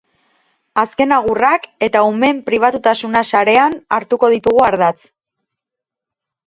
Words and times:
Azken 0.83 1.13
agurrak 1.17 1.67
eta 1.89 2.01
umeen 2.13 2.39
pribatutasuna 2.49 3.23
sarean 3.35 3.79
hartuko 3.99 4.35
ditugu 4.37 4.67
ardatz. 4.73 4.97